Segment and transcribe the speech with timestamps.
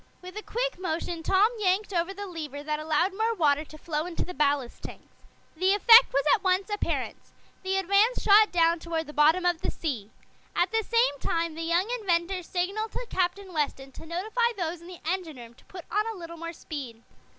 [0.23, 4.07] With a quick motion Tom yanked over the lever that allowed more water to flow
[4.07, 5.13] into the ballast tanks.
[5.55, 7.17] The effect was at once apparent.
[7.61, 10.09] The Advance shot down toward the bottom of the sea.
[10.55, 14.87] At the same time the young inventor signaled to Captain Weston to notify those in
[14.87, 17.03] the engine room to put on a little more speed.